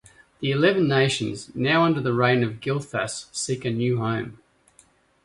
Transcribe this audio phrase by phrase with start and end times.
[0.39, 4.39] The elven nations, now under the reign of Gilthas, seek a new home.